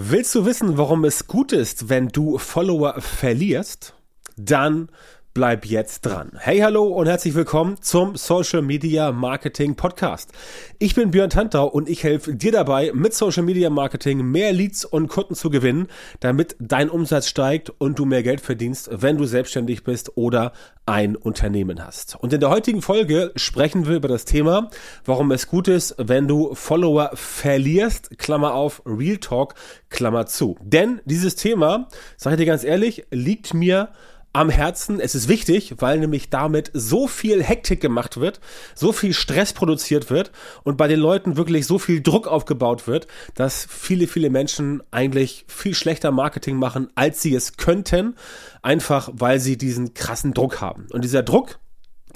[0.00, 3.94] Willst du wissen, warum es gut ist, wenn du Follower verlierst?
[4.36, 4.90] Dann
[5.38, 6.32] bleib jetzt dran.
[6.36, 10.32] Hey, hallo und herzlich willkommen zum Social Media Marketing Podcast.
[10.80, 14.84] Ich bin Björn Tantau und ich helfe dir dabei, mit Social Media Marketing mehr Leads
[14.84, 15.86] und Kunden zu gewinnen,
[16.18, 20.54] damit dein Umsatz steigt und du mehr Geld verdienst, wenn du selbstständig bist oder
[20.86, 22.16] ein Unternehmen hast.
[22.16, 24.70] Und in der heutigen Folge sprechen wir über das Thema,
[25.04, 29.54] warum es gut ist, wenn du Follower verlierst, Klammer auf, Real Talk,
[29.88, 30.56] Klammer zu.
[30.62, 31.86] Denn dieses Thema,
[32.16, 33.90] sage ich dir ganz ehrlich, liegt mir
[34.38, 35.00] am Herzen.
[35.00, 38.38] Es ist wichtig, weil nämlich damit so viel Hektik gemacht wird,
[38.76, 40.30] so viel Stress produziert wird
[40.62, 45.44] und bei den Leuten wirklich so viel Druck aufgebaut wird, dass viele, viele Menschen eigentlich
[45.48, 48.14] viel schlechter Marketing machen, als sie es könnten,
[48.62, 50.86] einfach weil sie diesen krassen Druck haben.
[50.92, 51.58] Und dieser Druck,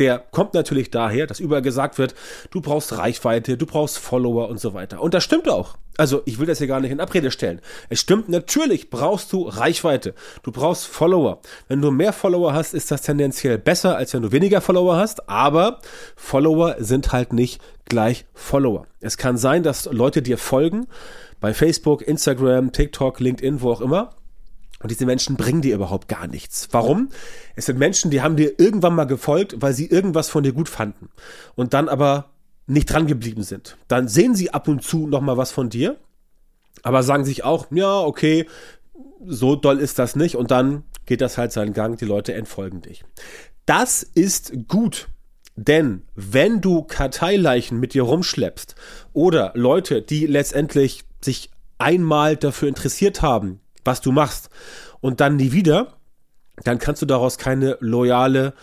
[0.03, 2.17] der kommt natürlich daher, dass überall gesagt wird,
[2.51, 5.01] du brauchst Reichweite, du brauchst Follower und so weiter.
[5.01, 5.77] Und das stimmt auch.
[5.97, 7.61] Also ich will das hier gar nicht in Abrede stellen.
[7.89, 10.15] Es stimmt, natürlich brauchst du Reichweite.
[10.43, 11.41] Du brauchst Follower.
[11.69, 15.29] Wenn du mehr Follower hast, ist das tendenziell besser, als wenn du weniger Follower hast.
[15.29, 15.79] Aber
[16.17, 18.89] Follower sind halt nicht gleich Follower.
[18.99, 20.89] Es kann sein, dass Leute dir folgen
[21.41, 24.11] bei Facebook, Instagram, TikTok, LinkedIn, wo auch immer
[24.83, 26.69] und diese Menschen bringen dir überhaupt gar nichts.
[26.73, 27.11] Warum?
[27.55, 30.69] Es sind Menschen, die haben dir irgendwann mal gefolgt, weil sie irgendwas von dir gut
[30.69, 31.09] fanden.
[31.55, 32.31] Und dann aber
[32.67, 33.77] nicht dran geblieben sind.
[33.89, 35.97] Dann sehen sie ab und zu noch mal was von dir,
[36.83, 38.47] aber sagen sich auch, ja, okay,
[39.25, 40.37] so doll ist das nicht.
[40.37, 43.05] Und dann geht das halt seinen Gang, die Leute entfolgen dich.
[43.67, 45.09] Das ist gut.
[45.55, 48.75] Denn wenn du Karteileichen mit dir rumschleppst
[49.13, 54.51] oder Leute, die letztendlich sich einmal dafür interessiert haben, was du machst
[55.01, 55.95] und dann nie wieder,
[56.65, 58.55] dann kannst du daraus keine loyale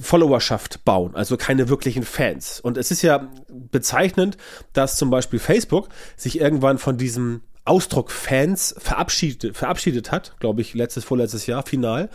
[0.00, 2.60] Followerschaft bauen, also keine wirklichen Fans.
[2.60, 4.36] Und es ist ja bezeichnend,
[4.72, 10.74] dass zum Beispiel Facebook sich irgendwann von diesem Ausdruck Fans verabschiedet, verabschiedet hat, glaube ich,
[10.74, 12.08] letztes, vorletztes Jahr, final.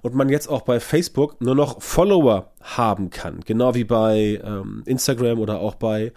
[0.00, 3.40] Und man jetzt auch bei Facebook nur noch Follower haben kann.
[3.44, 6.12] Genau wie bei ähm, Instagram oder auch bei,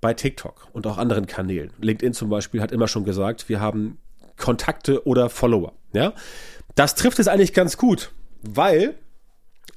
[0.00, 1.70] bei TikTok und auch anderen Kanälen.
[1.80, 3.98] LinkedIn zum Beispiel hat immer schon gesagt, wir haben
[4.38, 5.72] Kontakte oder Follower.
[5.92, 6.14] Ja,
[6.74, 8.12] das trifft es eigentlich ganz gut,
[8.42, 8.94] weil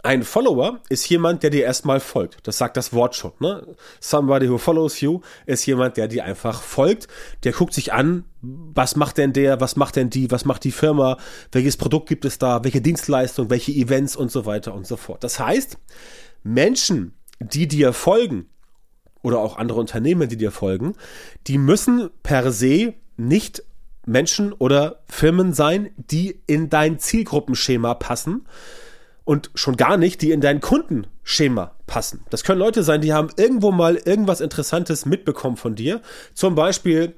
[0.04, 2.48] ein Follower ist jemand, der dir erstmal folgt.
[2.48, 3.34] Das sagt das Wort schon.
[3.40, 3.76] Ne?
[4.00, 7.08] Somebody who follows you ist jemand, der dir einfach folgt.
[7.44, 10.72] Der guckt sich an, was macht denn der, was macht denn die, was macht die
[10.72, 11.18] Firma,
[11.52, 15.24] welches Produkt gibt es da, welche Dienstleistung, welche Events und so weiter und so fort.
[15.24, 15.78] Das heißt,
[16.44, 18.50] Menschen, die dir folgen
[19.22, 20.96] oder auch andere Unternehmen, die dir folgen,
[21.46, 23.64] die müssen per se nicht
[24.06, 28.48] Menschen oder Firmen sein, die in dein Zielgruppenschema passen
[29.24, 32.26] und schon gar nicht, die in dein Kundenschema passen.
[32.30, 36.02] Das können Leute sein, die haben irgendwo mal irgendwas Interessantes mitbekommen von dir.
[36.34, 37.16] Zum Beispiel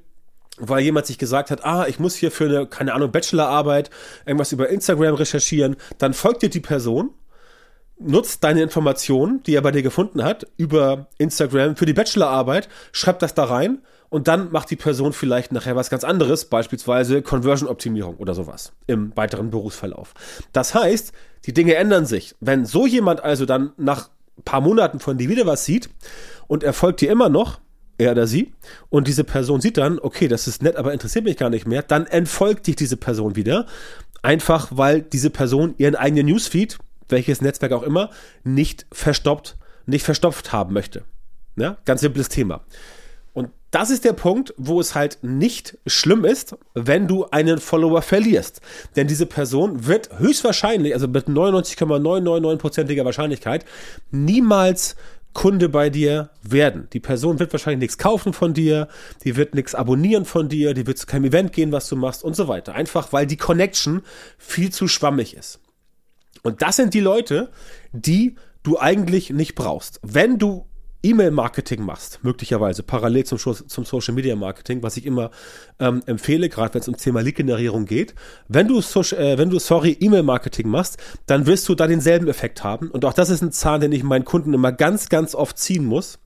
[0.58, 3.90] weil jemand sich gesagt hat, ah, ich muss hier für eine, keine Ahnung, Bachelorarbeit
[4.26, 7.10] irgendwas über Instagram recherchieren, dann folgt dir die Person,
[8.00, 13.22] nutzt deine Informationen, die er bei dir gefunden hat, über Instagram für die Bachelorarbeit, schreibt
[13.22, 13.82] das da rein
[14.14, 19.12] und dann macht die Person vielleicht nachher was ganz anderes, beispielsweise Conversion-Optimierung oder sowas im
[19.18, 20.14] weiteren Berufsverlauf.
[20.52, 21.14] Das heißt,
[21.46, 22.36] die Dinge ändern sich.
[22.40, 24.12] Wenn so jemand also dann nach
[24.46, 25.90] paar Monaten von dir wieder was sieht
[26.46, 27.60] und er folgt dir immer noch,
[27.98, 28.54] er oder sie,
[28.92, 31.82] und diese Person sieht dann, okay, das ist nett, aber interessiert mich gar nicht mehr,
[31.82, 33.66] dann entfolgt dich diese Person wieder.
[34.22, 36.78] Einfach weil diese Person ihren eigenen Newsfeed,
[37.10, 38.12] welches Netzwerk auch immer,
[38.44, 39.58] nicht verstoppt,
[39.88, 41.04] nicht verstopft haben möchte.
[41.56, 42.62] Ja, ganz simples Thema.
[43.74, 48.62] Das ist der Punkt, wo es halt nicht schlimm ist, wenn du einen Follower verlierst.
[48.96, 53.66] Denn diese Person wird höchstwahrscheinlich, also mit 99,999%iger Wahrscheinlichkeit,
[54.12, 54.96] niemals
[55.34, 56.88] Kunde bei dir werden.
[56.94, 58.90] Die Person wird wahrscheinlich nichts kaufen von dir,
[59.24, 62.24] die wird nichts abonnieren von dir, die wird zu keinem Event gehen, was du machst
[62.24, 62.76] und so weiter.
[62.76, 64.04] Einfach weil die Connection
[64.38, 65.60] viel zu schwammig ist.
[66.44, 67.50] Und das sind die Leute,
[67.92, 70.00] die du eigentlich nicht brauchst.
[70.04, 70.68] Wenn du
[71.04, 75.32] E-Mail-Marketing machst, möglicherweise parallel zum, zum Social-Media-Marketing, was ich immer
[75.80, 78.16] ähm, empfehle, gerade wenn es um Thema Lead-Generierung geht,
[78.48, 82.64] wenn du, Social, äh, wenn du sorry, E-Mail-Marketing machst, dann wirst du da denselben Effekt
[82.64, 82.90] haben.
[82.90, 85.86] Und auch das ist ein Zahn, den ich meinen Kunden immer ganz, ganz oft ziehen
[85.86, 86.20] muss,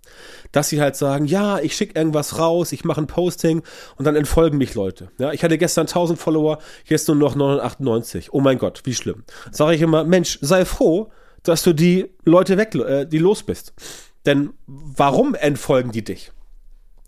[0.51, 3.63] dass sie halt sagen, ja, ich schicke irgendwas raus, ich mache ein Posting
[3.97, 5.09] und dann entfolgen mich Leute.
[5.17, 8.33] Ja, ich hatte gestern 1000 Follower, jetzt nur noch 998.
[8.33, 9.23] Oh mein Gott, wie schlimm.
[9.51, 11.11] Sage ich immer, Mensch, sei froh,
[11.43, 13.73] dass du die Leute weg, äh, die los bist.
[14.27, 16.31] Denn warum entfolgen die dich?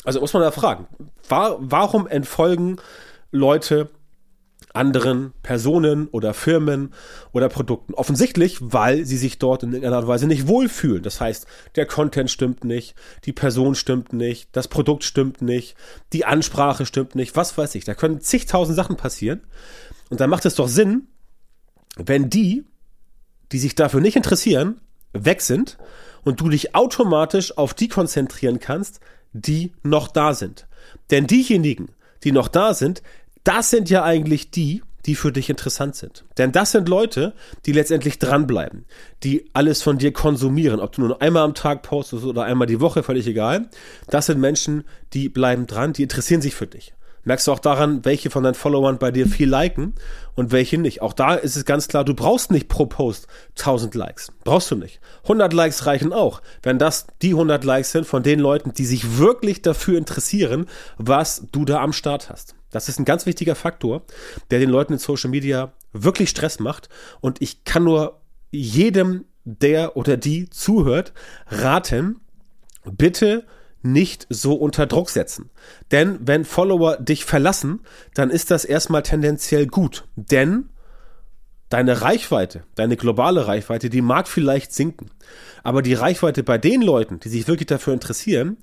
[0.06, 0.88] Also muss man da fragen,
[1.28, 2.78] war, warum entfolgen
[3.32, 3.90] Leute
[4.74, 6.94] anderen Personen oder Firmen
[7.34, 7.94] oder Produkten.
[7.94, 11.04] Offensichtlich, weil sie sich dort in irgendeiner Weise nicht wohlfühlen.
[11.04, 11.46] Das heißt,
[11.76, 12.96] der Content stimmt nicht,
[13.26, 15.76] die Person stimmt nicht, das Produkt stimmt nicht,
[16.14, 17.84] die Ansprache stimmt nicht, was weiß ich.
[17.84, 19.42] Da können zigtausend Sachen passieren.
[20.10, 21.08] Und dann macht es doch Sinn,
[21.98, 22.64] wenn die,
[23.52, 24.80] die sich dafür nicht interessieren,
[25.14, 25.78] weg sind
[26.24, 29.00] und du dich automatisch auf die konzentrieren kannst,
[29.34, 30.68] die noch da sind.
[31.12, 31.90] Denn diejenigen,
[32.24, 33.02] die noch da sind,
[33.44, 36.26] das sind ja eigentlich die, die für dich interessant sind.
[36.38, 37.34] Denn das sind Leute,
[37.66, 38.86] die letztendlich dranbleiben,
[39.24, 42.82] die alles von dir konsumieren, ob du nur einmal am Tag postest oder einmal die
[42.82, 43.70] Woche, völlig egal.
[44.08, 44.84] Das sind Menschen,
[45.14, 46.94] die bleiben dran, die interessieren sich für dich.
[47.24, 49.94] Merkst du auch daran, welche von deinen Followern bei dir viel liken
[50.36, 51.02] und welche nicht.
[51.02, 53.28] Auch da ist es ganz klar, du brauchst nicht pro Post
[53.58, 54.32] 1000 Likes.
[54.44, 55.00] Brauchst du nicht.
[55.24, 59.18] 100 Likes reichen auch, wenn das die 100 Likes sind von den Leuten, die sich
[59.18, 60.66] wirklich dafür interessieren,
[60.98, 62.56] was du da am Start hast.
[62.72, 64.04] Das ist ein ganz wichtiger Faktor,
[64.52, 66.90] der den Leuten in Social Media wirklich Stress macht.
[67.20, 71.14] Und ich kann nur jedem, der oder die zuhört,
[71.48, 72.20] raten,
[72.86, 73.46] bitte
[73.82, 75.50] nicht so unter Druck setzen.
[75.92, 77.82] Denn wenn Follower dich verlassen,
[78.14, 80.06] dann ist das erstmal tendenziell gut.
[80.16, 80.70] Denn
[81.70, 85.12] deine Reichweite, deine globale Reichweite, die mag vielleicht sinken.
[85.64, 88.58] Aber die Reichweite bei den Leuten, die sich wirklich dafür interessieren,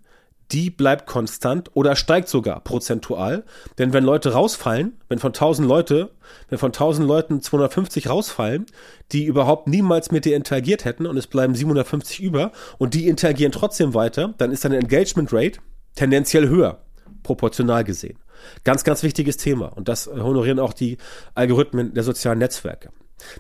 [0.52, 3.44] die bleibt konstant oder steigt sogar prozentual.
[3.78, 6.10] Denn wenn Leute rausfallen, wenn von 1000 Leute,
[6.48, 8.66] wenn von 1000 Leuten 250 rausfallen,
[9.12, 13.52] die überhaupt niemals mit dir interagiert hätten und es bleiben 750 über und die interagieren
[13.52, 15.60] trotzdem weiter, dann ist deine Engagement Rate
[15.94, 16.78] tendenziell höher,
[17.22, 18.18] proportional gesehen.
[18.64, 20.98] Ganz, ganz wichtiges Thema und das honorieren auch die
[21.34, 22.90] Algorithmen der sozialen Netzwerke.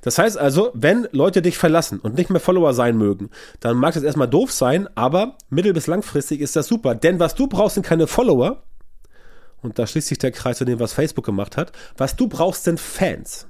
[0.02, 3.30] Das heißt also, wenn Leute dich verlassen und nicht mehr Follower sein mögen,
[3.60, 6.94] dann mag das erstmal doof sein, aber mittel- bis langfristig ist das super.
[6.94, 8.62] Denn was du brauchst, sind keine Follower.
[9.62, 11.72] Und da schließt sich der Kreis zu dem, was Facebook gemacht hat.
[11.96, 13.48] Was du brauchst, sind Fans.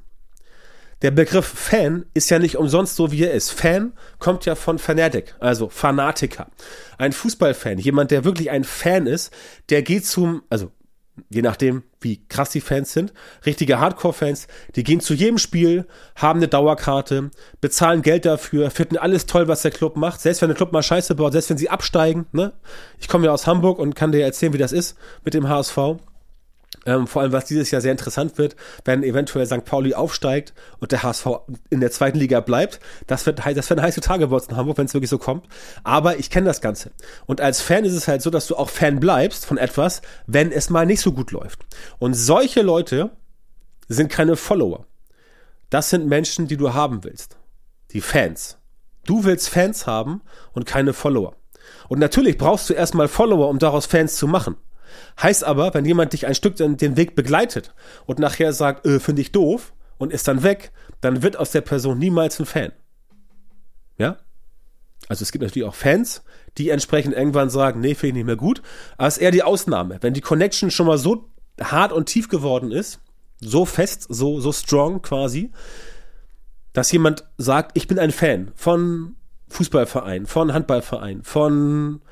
[1.03, 3.51] Der Begriff Fan ist ja nicht umsonst so, wie er ist.
[3.51, 6.47] Fan kommt ja von Fanatic, also Fanatiker.
[6.97, 9.31] Ein Fußballfan, jemand, der wirklich ein Fan ist,
[9.69, 10.71] der geht zum, also
[11.31, 13.13] je nachdem, wie krass die Fans sind,
[13.45, 17.31] richtige Hardcore-Fans, die gehen zu jedem Spiel, haben eine Dauerkarte,
[17.61, 20.83] bezahlen Geld dafür, finden alles toll, was der Club macht, selbst wenn der Club mal
[20.83, 22.53] Scheiße baut, selbst wenn sie absteigen, ne?
[22.99, 25.79] Ich komme ja aus Hamburg und kann dir erzählen, wie das ist mit dem HSV.
[26.87, 29.65] Ähm, vor allem, was dieses Jahr sehr interessant wird, wenn eventuell St.
[29.65, 31.27] Pauli aufsteigt und der HSV
[31.69, 32.81] in der zweiten Liga bleibt.
[33.07, 35.47] Das wird, das werden heiße Tage bei uns in Hamburg, wenn es wirklich so kommt.
[35.83, 36.93] Aber ich kenne das Ganze.
[37.27, 40.53] Und als Fan ist es halt so, dass du auch Fan bleibst von etwas, wenn
[40.53, 41.67] es mal nicht so gut läuft.
[41.99, 43.11] Und solche Leute
[43.89, 44.87] sind keine Follower.
[45.71, 47.37] Das sind Menschen, die du haben willst.
[47.91, 48.59] Die Fans.
[49.05, 50.23] Du willst Fans haben
[50.53, 51.35] und keine Follower.
[51.89, 54.57] Und natürlich brauchst du erstmal Follower, um daraus Fans zu machen.
[55.21, 57.75] Heißt aber, wenn jemand dich ein Stück den Weg begleitet
[58.07, 61.61] und nachher sagt, äh, finde ich doof und ist dann weg, dann wird aus der
[61.61, 62.73] Person niemals ein Fan.
[63.99, 64.19] Ja?
[65.09, 66.23] Also es gibt natürlich auch Fans,
[66.59, 68.63] die entsprechend irgendwann sagen, nee, finde ich nicht mehr gut.
[68.97, 69.99] Aber es ist eher die Ausnahme.
[70.01, 71.31] Wenn die Connection schon mal so
[71.61, 73.01] hart und tief geworden ist,
[73.41, 75.53] so fest, so, so strong quasi,
[76.73, 79.17] dass jemand sagt, ich bin ein Fan von
[79.49, 82.03] Fußballverein, von Handballverein, von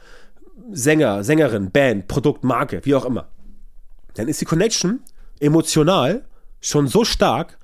[0.70, 3.28] Sänger, Sängerin, Band, Produkt, Marke, wie auch immer,
[4.14, 5.00] dann ist die Connection
[5.40, 6.24] emotional
[6.60, 7.58] schon so stark,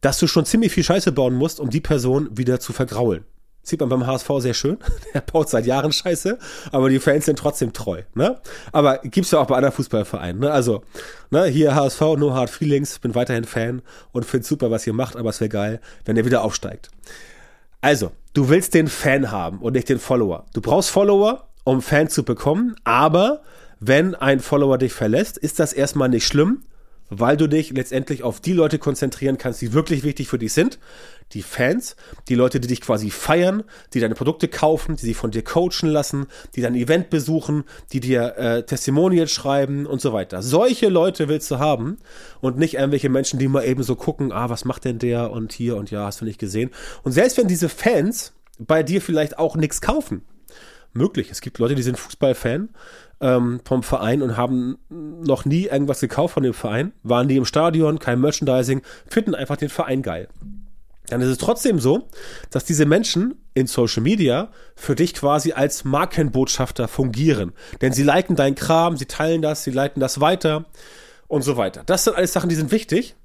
[0.00, 3.24] dass du schon ziemlich viel Scheiße bauen musst, um die Person wieder zu vergraulen.
[3.62, 4.78] Sieht man beim HSV sehr schön.
[5.14, 6.38] Der baut seit Jahren Scheiße,
[6.72, 8.02] aber die Fans sind trotzdem treu.
[8.14, 8.40] Ne?
[8.72, 10.40] Aber gibt's ja auch bei anderen Fußballvereinen.
[10.40, 10.50] Ne?
[10.50, 10.82] Also,
[11.30, 13.82] ne, hier HSV, no hard feelings, bin weiterhin Fan
[14.12, 16.90] und finde super, was ihr macht, aber es wäre geil, wenn er wieder aufsteigt.
[17.82, 20.46] Also, du willst den Fan haben und nicht den Follower.
[20.54, 22.76] Du brauchst Follower, um Fans zu bekommen.
[22.84, 23.42] Aber
[23.78, 26.62] wenn ein Follower dich verlässt, ist das erstmal nicht schlimm,
[27.10, 30.78] weil du dich letztendlich auf die Leute konzentrieren kannst, die wirklich wichtig für dich sind.
[31.32, 31.94] Die Fans,
[32.28, 35.90] die Leute, die dich quasi feiern, die deine Produkte kaufen, die sich von dir coachen
[35.90, 40.42] lassen, die dein Event besuchen, die dir äh, Testimonials schreiben und so weiter.
[40.42, 41.98] Solche Leute willst du haben
[42.40, 45.52] und nicht irgendwelche Menschen, die mal eben so gucken, ah, was macht denn der und
[45.52, 46.70] hier und ja, hast du nicht gesehen.
[47.02, 50.22] Und selbst wenn diese Fans bei dir vielleicht auch nichts kaufen,
[50.92, 51.30] möglich.
[51.30, 52.70] Es gibt Leute, die sind Fußballfan
[53.20, 57.44] ähm, vom Verein und haben noch nie irgendwas gekauft von dem Verein, waren nie im
[57.44, 60.28] Stadion, kein Merchandising, finden einfach den Verein geil.
[61.08, 62.08] Dann ist es trotzdem so,
[62.50, 67.52] dass diese Menschen in Social Media für dich quasi als Markenbotschafter fungieren.
[67.80, 70.66] Denn sie liken deinen Kram, sie teilen das, sie leiten das weiter
[71.26, 71.82] und so weiter.
[71.86, 73.16] Das sind alles Sachen, die sind wichtig.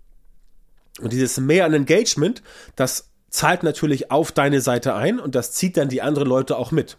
[1.01, 2.41] Und dieses mehr an Engagement,
[2.75, 6.71] das zahlt natürlich auf deine Seite ein und das zieht dann die anderen Leute auch
[6.71, 6.97] mit.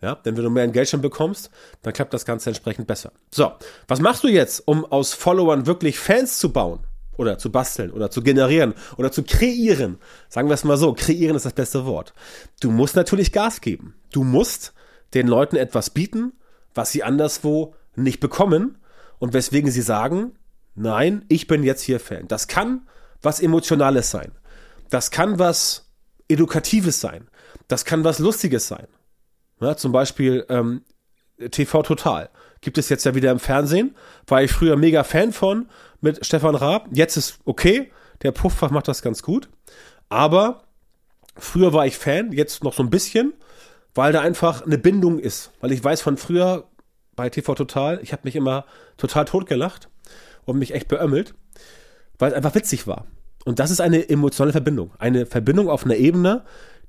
[0.00, 1.50] Ja, denn wenn du mehr Engagement bekommst,
[1.82, 3.12] dann klappt das Ganze entsprechend besser.
[3.32, 3.52] So,
[3.88, 6.80] was machst du jetzt, um aus Followern wirklich Fans zu bauen?
[7.18, 9.98] oder zu basteln oder zu generieren oder zu kreieren.
[10.28, 12.14] Sagen wir es mal so, kreieren ist das beste Wort.
[12.60, 13.94] Du musst natürlich Gas geben.
[14.12, 14.72] Du musst
[15.14, 16.32] den Leuten etwas bieten,
[16.74, 18.78] was sie anderswo nicht bekommen
[19.18, 20.32] und weswegen sie sagen,
[20.74, 22.28] nein, ich bin jetzt hier Fan.
[22.28, 22.86] Das kann
[23.20, 24.30] was Emotionales sein.
[24.88, 25.90] Das kann was
[26.28, 27.28] Edukatives sein.
[27.66, 28.86] Das kann was Lustiges sein.
[29.60, 30.82] Ja, zum Beispiel ähm,
[31.50, 32.30] TV Total.
[32.60, 33.94] Gibt es jetzt ja wieder im Fernsehen.
[34.26, 35.68] War ich früher mega Fan von
[36.00, 36.88] mit Stefan Raab.
[36.92, 37.90] Jetzt ist okay.
[38.22, 39.48] Der Puffach macht das ganz gut.
[40.08, 40.64] Aber
[41.36, 43.34] früher war ich Fan, jetzt noch so ein bisschen,
[43.94, 45.52] weil da einfach eine Bindung ist.
[45.60, 46.64] Weil ich weiß von früher
[47.14, 48.64] bei TV Total, ich habe mich immer
[48.96, 49.88] total totgelacht
[50.44, 51.34] und mich echt beömmelt,
[52.18, 53.06] weil es einfach witzig war.
[53.44, 54.92] Und das ist eine emotionale Verbindung.
[54.98, 56.44] Eine Verbindung auf einer Ebene,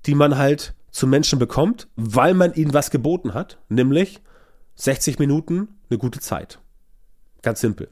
[0.06, 4.22] die man halt zu Menschen bekommt, weil man ihnen was geboten hat, nämlich
[4.76, 6.60] 60 Minuten eine gute Zeit.
[7.42, 7.90] Ganz simpel.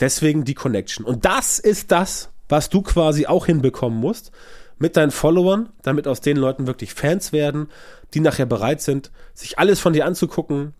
[0.00, 1.06] Deswegen die Connection.
[1.06, 4.32] Und das ist das, was du quasi auch hinbekommen musst
[4.78, 7.68] mit deinen Followern, damit aus den Leuten wirklich Fans werden,
[8.14, 10.74] die nachher bereit sind, sich alles von dir anzugucken,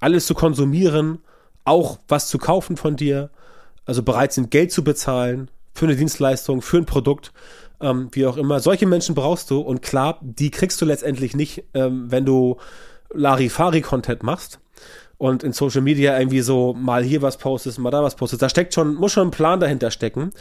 [0.00, 1.18] alles zu konsumieren,
[1.64, 3.30] auch was zu kaufen von dir,
[3.84, 7.32] also bereit sind, Geld zu bezahlen für eine Dienstleistung, für ein Produkt
[7.80, 8.60] ähm, wie auch immer.
[8.60, 12.56] Solche Menschen brauchst du und klar, die kriegst du letztendlich nicht, ähm, wenn du
[13.12, 14.60] Larifari-Content machst
[15.18, 18.42] und in Social Media irgendwie so mal hier was postest, mal da was postest.
[18.42, 20.32] Da steckt schon, muss schon ein Plan dahinter stecken.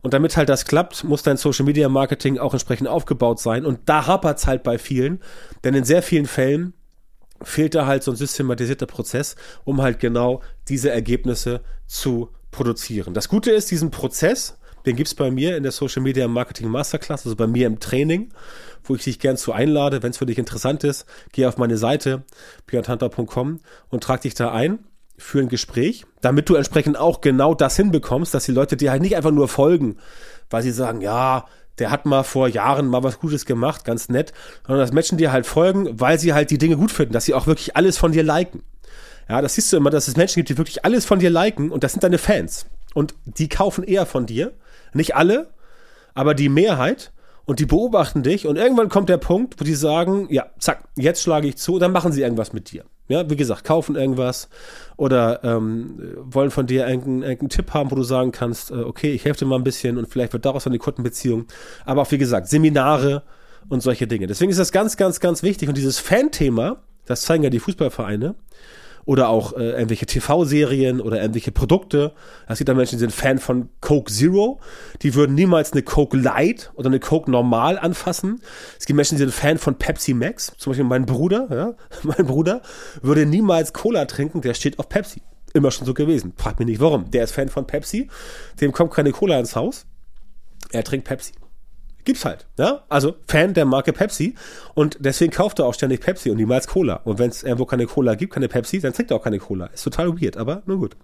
[0.00, 3.66] Und damit halt das klappt, muss dein Social Media Marketing auch entsprechend aufgebaut sein.
[3.66, 5.20] Und da hapert es halt bei vielen,
[5.64, 6.72] denn in sehr vielen Fällen
[7.42, 13.14] fehlt da halt so ein systematisierter Prozess, um halt genau diese Ergebnisse zu produzieren.
[13.14, 17.24] Das Gute ist, diesen Prozess, den gibt's bei mir in der Social Media Marketing Masterclass,
[17.24, 18.30] also bei mir im Training,
[18.84, 20.02] wo ich dich gern zu einlade.
[20.02, 22.22] Wenn es für dich interessant ist, geh auf meine Seite
[22.66, 24.80] björnhunter.com und trag dich da ein
[25.16, 29.02] für ein Gespräch, damit du entsprechend auch genau das hinbekommst, dass die Leute dir halt
[29.02, 29.96] nicht einfach nur folgen,
[30.48, 31.46] weil sie sagen, ja,
[31.78, 34.32] der hat mal vor Jahren mal was Gutes gemacht, ganz nett,
[34.66, 37.34] sondern dass Menschen dir halt folgen, weil sie halt die Dinge gut finden, dass sie
[37.34, 38.62] auch wirklich alles von dir liken.
[39.28, 41.70] Ja, das siehst du immer, dass es Menschen gibt, die wirklich alles von dir liken
[41.70, 42.66] und das sind deine Fans.
[42.94, 44.52] Und die kaufen eher von dir,
[44.92, 45.48] nicht alle,
[46.14, 47.12] aber die Mehrheit.
[47.44, 51.22] Und die beobachten dich und irgendwann kommt der Punkt, wo die sagen, ja, zack, jetzt
[51.22, 52.84] schlage ich zu, dann machen sie irgendwas mit dir.
[53.08, 54.50] Ja, wie gesagt, kaufen irgendwas
[54.98, 59.12] oder ähm, wollen von dir irgendeinen, irgendeinen Tipp haben, wo du sagen kannst, äh, okay,
[59.12, 61.46] ich helfe dir mal ein bisschen und vielleicht wird daraus eine Kundenbeziehung.
[61.86, 63.22] Aber auch, wie gesagt, Seminare
[63.70, 64.26] und solche Dinge.
[64.26, 65.70] Deswegen ist das ganz, ganz, ganz wichtig.
[65.70, 68.34] Und dieses Fan-Thema, das zeigen ja die Fußballvereine,
[69.08, 72.12] oder auch äh, irgendwelche TV-Serien oder irgendwelche Produkte.
[72.46, 74.60] Es gibt da Menschen, die sind Fan von Coke Zero.
[75.00, 78.42] Die würden niemals eine Coke Light oder eine Coke Normal anfassen.
[78.78, 80.52] Es gibt Menschen, die sind Fan von Pepsi Max.
[80.58, 82.60] Zum Beispiel mein Bruder, ja, mein Bruder
[83.00, 85.22] würde niemals Cola trinken, der steht auf Pepsi.
[85.54, 86.34] Immer schon so gewesen.
[86.36, 87.10] Frag mich nicht warum.
[87.10, 88.10] Der ist Fan von Pepsi.
[88.60, 89.86] Dem kommt keine Cola ins Haus.
[90.70, 91.32] Er trinkt Pepsi.
[92.08, 92.46] Gibt's halt.
[92.56, 92.84] Ja?
[92.88, 94.34] Also Fan der Marke Pepsi
[94.72, 97.02] und deswegen kauft er auch ständig Pepsi und niemals Cola.
[97.04, 99.66] Und wenn es irgendwo keine Cola gibt, keine Pepsi, dann trinkt er auch keine Cola.
[99.66, 100.96] Ist total weird, aber nur gut.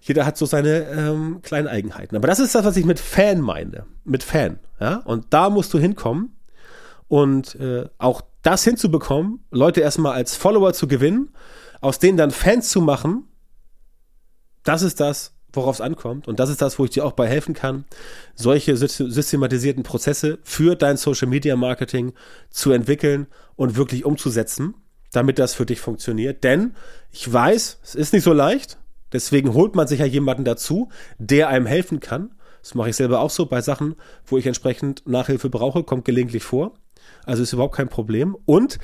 [0.00, 2.16] Jeder hat so seine ähm, kleinen Eigenheiten.
[2.16, 3.86] Aber das ist das, was ich mit Fan meine.
[4.02, 4.58] Mit Fan.
[4.80, 5.02] Ja?
[5.04, 6.36] Und da musst du hinkommen
[7.06, 11.32] und äh, auch das hinzubekommen, Leute erstmal als Follower zu gewinnen,
[11.80, 13.28] aus denen dann Fans zu machen,
[14.64, 16.28] das ist das, worauf es ankommt.
[16.28, 17.84] Und das ist das, wo ich dir auch bei helfen kann,
[18.34, 22.12] solche systematisierten Prozesse für dein Social Media Marketing
[22.50, 23.26] zu entwickeln
[23.56, 24.74] und wirklich umzusetzen,
[25.12, 26.44] damit das für dich funktioniert.
[26.44, 26.74] Denn
[27.10, 28.78] ich weiß, es ist nicht so leicht.
[29.12, 32.34] Deswegen holt man sich ja jemanden dazu, der einem helfen kann.
[32.62, 33.94] Das mache ich selber auch so bei Sachen,
[34.26, 36.74] wo ich entsprechend Nachhilfe brauche, kommt gelegentlich vor.
[37.24, 38.36] Also ist überhaupt kein Problem.
[38.44, 38.78] Und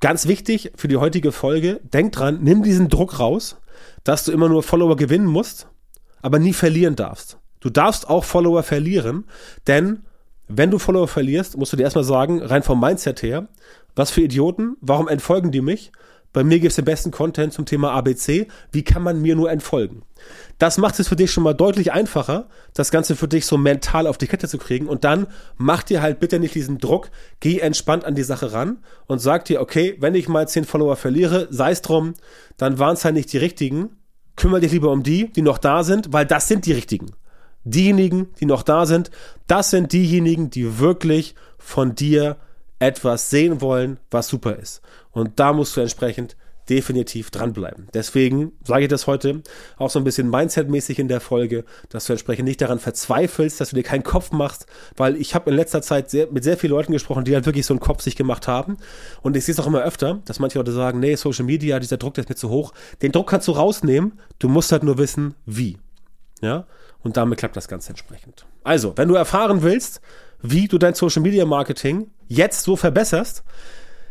[0.00, 3.56] ganz wichtig für die heutige Folge, denk dran, nimm diesen Druck raus,
[4.04, 5.68] dass du immer nur Follower gewinnen musst,
[6.22, 7.38] aber nie verlieren darfst.
[7.60, 9.24] Du darfst auch Follower verlieren,
[9.66, 10.04] denn
[10.48, 13.48] wenn du Follower verlierst, musst du dir erstmal sagen, rein vom Mindset her,
[13.96, 15.92] was für Idioten, warum entfolgen die mich?
[16.34, 18.48] Bei mir gibt es den besten Content zum Thema ABC.
[18.72, 20.02] Wie kann man mir nur entfolgen?
[20.58, 24.08] Das macht es für dich schon mal deutlich einfacher, das Ganze für dich so mental
[24.08, 24.88] auf die Kette zu kriegen.
[24.88, 28.78] Und dann mach dir halt bitte nicht diesen Druck, geh entspannt an die Sache ran
[29.06, 32.14] und sag dir, okay, wenn ich mal 10 Follower verliere, sei es drum,
[32.56, 33.90] dann waren es halt nicht die richtigen.
[34.34, 37.12] Kümmere dich lieber um die, die noch da sind, weil das sind die richtigen.
[37.62, 39.12] Diejenigen, die noch da sind,
[39.46, 42.38] das sind diejenigen, die wirklich von dir
[42.78, 44.82] etwas sehen wollen, was super ist.
[45.12, 46.36] Und da musst du entsprechend
[46.68, 47.88] definitiv dranbleiben.
[47.92, 49.42] Deswegen sage ich das heute
[49.76, 53.70] auch so ein bisschen Mindset-mäßig in der Folge, dass du entsprechend nicht daran verzweifelst, dass
[53.70, 54.66] du dir keinen Kopf machst,
[54.96, 57.66] weil ich habe in letzter Zeit sehr, mit sehr vielen Leuten gesprochen, die halt wirklich
[57.66, 58.78] so einen Kopf sich gemacht haben.
[59.22, 61.98] Und ich sehe es auch immer öfter, dass manche Leute sagen, nee, Social Media, dieser
[61.98, 62.72] Druck, der ist mir zu hoch.
[63.02, 65.78] Den Druck kannst du rausnehmen, du musst halt nur wissen, wie.
[66.40, 66.66] Ja,
[67.02, 68.46] und damit klappt das Ganze entsprechend.
[68.62, 70.00] Also, wenn du erfahren willst,
[70.46, 73.42] wie du dein Social Media Marketing jetzt so verbesserst,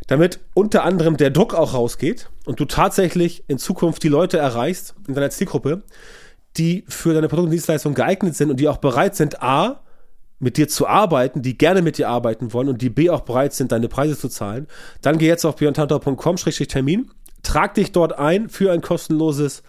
[0.08, 4.96] damit unter anderem der Druck auch rausgeht und du tatsächlich in Zukunft die Leute erreichst
[5.08, 5.84] in deiner Zielgruppe,
[6.58, 9.82] die für deine Produkte und Dienstleistungen geeignet sind und die auch bereit sind, A,
[10.40, 13.54] mit dir zu arbeiten, die gerne mit dir arbeiten wollen und die B auch bereit
[13.54, 14.68] sind, deine Preise zu zahlen,
[15.02, 17.12] dann geh jetzt auf björntantor.com-termin,
[17.44, 19.62] trag dich dort ein für ein kostenloses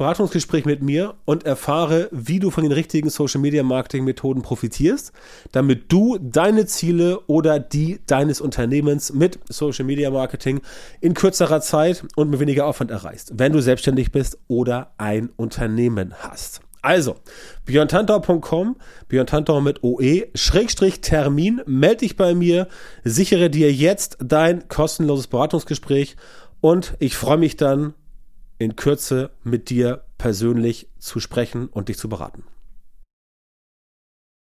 [0.00, 5.12] Beratungsgespräch mit mir und erfahre, wie du von den richtigen Social Media Marketing Methoden profitierst,
[5.52, 10.62] damit du deine Ziele oder die deines Unternehmens mit Social Media Marketing
[11.02, 16.14] in kürzerer Zeit und mit weniger Aufwand erreichst, wenn du selbstständig bist oder ein Unternehmen
[16.18, 16.62] hast.
[16.80, 17.16] Also,
[17.66, 18.76] björntantor.com,
[19.08, 22.68] björntantor mit OE, Schrägstrich Termin, melde dich bei mir,
[23.04, 26.16] sichere dir jetzt dein kostenloses Beratungsgespräch
[26.62, 27.92] und ich freue mich dann
[28.60, 32.44] in Kürze mit dir persönlich zu sprechen und dich zu beraten.